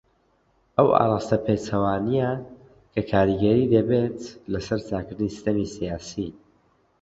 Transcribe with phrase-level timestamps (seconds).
[0.77, 2.29] ئەو ئاراستە پێچەوانیە
[2.93, 4.19] کە کاریگەری دەبێت
[4.53, 6.29] لەسەر چاکردنی سیستەمی سیاسی.